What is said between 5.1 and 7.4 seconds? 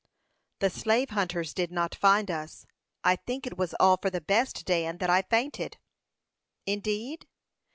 I fainted." "Indeed?"